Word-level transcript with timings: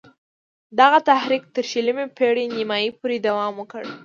دغه 0.79 0.99
تحریک 1.09 1.43
تر 1.55 1.63
شلمې 1.71 2.05
پېړۍ 2.17 2.45
نیمايی 2.55 2.89
پوري 2.97 3.17
دوام 3.27 3.53
وکړ. 3.57 3.83